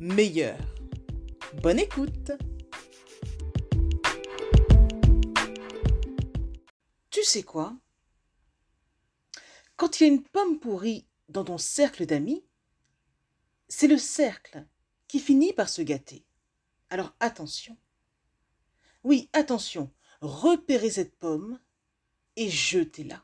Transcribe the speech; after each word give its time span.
meilleur. 0.00 0.58
Bonne 1.62 1.78
écoute 1.78 2.32
Tu 7.10 7.22
sais 7.22 7.42
quoi? 7.42 7.76
Quand 9.76 10.00
il 10.00 10.06
y 10.06 10.10
a 10.10 10.12
une 10.12 10.22
pomme 10.22 10.58
pourrie 10.58 11.06
dans 11.28 11.44
ton 11.44 11.58
cercle 11.58 12.06
d'amis, 12.06 12.42
c'est 13.68 13.88
le 13.88 13.98
cercle 13.98 14.66
qui 15.06 15.20
finit 15.20 15.52
par 15.52 15.68
se 15.68 15.82
gâter. 15.82 16.24
Alors 16.88 17.14
attention. 17.20 17.76
Oui, 19.04 19.28
attention, 19.34 19.90
repérez 20.22 20.90
cette 20.90 21.14
pomme 21.16 21.60
et 22.36 22.48
jetez-la. 22.48 23.22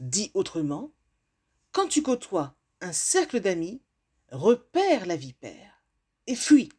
Dit 0.00 0.30
autrement, 0.32 0.92
quand 1.72 1.88
tu 1.88 2.02
côtoies 2.02 2.56
un 2.80 2.92
cercle 2.92 3.40
d'amis, 3.40 3.82
repère 4.30 5.06
la 5.06 5.16
vipère 5.16 5.82
et 6.26 6.36
fuis 6.36 6.70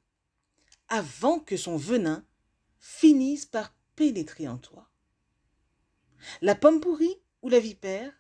avant 0.88 1.40
que 1.40 1.58
son 1.58 1.78
venin 1.78 2.26
finisse 2.80 3.46
par 3.46 3.74
pénétrer 3.96 4.48
en 4.48 4.58
toi. 4.58 4.90
La 6.42 6.56
pomme 6.56 6.82
pourrie 6.82 7.22
ou 7.42 7.50
la 7.50 7.60
vipère 7.60 8.14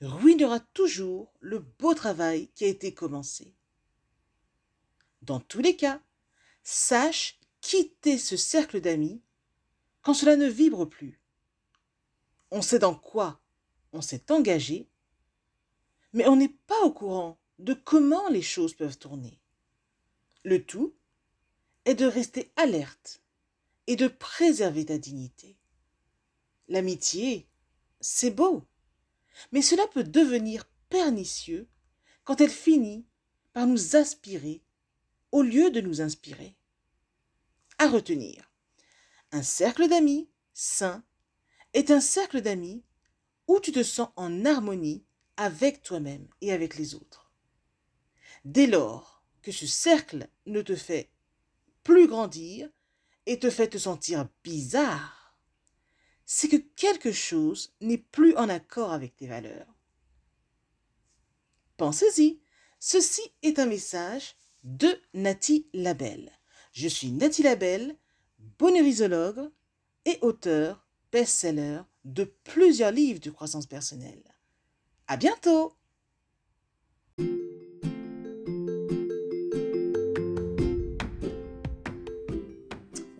ruinera 0.00 0.60
toujours 0.60 1.32
le 1.40 1.58
beau 1.58 1.94
travail 1.94 2.48
qui 2.54 2.64
a 2.64 2.68
été 2.68 2.92
commencé. 2.94 3.54
Dans 5.22 5.40
tous 5.40 5.60
les 5.60 5.76
cas, 5.76 6.02
sache 6.62 7.40
quitter 7.60 8.18
ce 8.18 8.36
cercle 8.36 8.80
d'amis 8.80 9.22
quand 10.02 10.14
cela 10.14 10.36
ne 10.36 10.46
vibre 10.46 10.84
plus. 10.84 11.20
On 12.50 12.60
sait 12.60 12.78
dans 12.78 12.94
quoi 12.94 13.40
on 13.92 14.02
s'est 14.02 14.30
engagé, 14.32 14.88
mais 16.12 16.26
on 16.26 16.36
n'est 16.36 16.56
pas 16.66 16.80
au 16.82 16.92
courant 16.92 17.38
de 17.58 17.74
comment 17.74 18.28
les 18.28 18.42
choses 18.42 18.74
peuvent 18.74 18.98
tourner. 18.98 19.40
Le 20.44 20.64
tout 20.64 20.94
est 21.84 21.94
de 21.94 22.06
rester 22.06 22.52
alerte 22.56 23.22
et 23.86 23.96
de 23.96 24.08
préserver 24.08 24.86
ta 24.86 24.98
dignité. 24.98 25.56
L'amitié, 26.68 27.48
c'est 28.00 28.30
beau, 28.30 28.66
mais 29.52 29.62
cela 29.62 29.86
peut 29.88 30.04
devenir 30.04 30.64
pernicieux 30.88 31.68
quand 32.24 32.40
elle 32.40 32.50
finit 32.50 33.06
par 33.52 33.66
nous 33.66 33.96
aspirer 33.96 34.62
au 35.32 35.42
lieu 35.42 35.70
de 35.70 35.80
nous 35.80 36.00
inspirer. 36.00 36.56
À 37.78 37.88
retenir, 37.88 38.50
un 39.32 39.42
cercle 39.42 39.88
d'amis 39.88 40.28
sain 40.52 41.04
est 41.72 41.90
un 41.90 42.00
cercle 42.00 42.40
d'amis 42.40 42.84
où 43.48 43.60
tu 43.60 43.72
te 43.72 43.82
sens 43.82 44.08
en 44.16 44.44
harmonie 44.44 45.04
avec 45.36 45.82
toi-même 45.82 46.28
et 46.40 46.52
avec 46.52 46.76
les 46.76 46.94
autres. 46.94 47.23
Dès 48.44 48.66
lors 48.66 49.24
que 49.42 49.52
ce 49.52 49.66
cercle 49.66 50.28
ne 50.46 50.62
te 50.62 50.76
fait 50.76 51.10
plus 51.82 52.06
grandir 52.06 52.68
et 53.26 53.38
te 53.38 53.50
fait 53.50 53.68
te 53.68 53.78
sentir 53.78 54.28
bizarre, 54.42 55.36
c'est 56.26 56.48
que 56.48 56.56
quelque 56.56 57.12
chose 57.12 57.74
n'est 57.80 57.98
plus 57.98 58.34
en 58.36 58.48
accord 58.48 58.92
avec 58.92 59.16
tes 59.16 59.26
valeurs. 59.26 59.74
Pensez-y, 61.76 62.40
ceci 62.80 63.22
est 63.42 63.58
un 63.58 63.66
message 63.66 64.36
de 64.62 64.98
Nati 65.12 65.68
Labelle. 65.72 66.30
Je 66.72 66.88
suis 66.88 67.10
Nati 67.10 67.42
Labelle, 67.42 67.96
bonheurisologue 68.58 69.50
et 70.04 70.18
auteur 70.22 70.86
best-seller 71.12 71.82
de 72.04 72.24
plusieurs 72.24 72.92
livres 72.92 73.20
de 73.20 73.30
croissance 73.30 73.66
personnelle. 73.66 74.22
À 75.06 75.16
bientôt! 75.16 75.76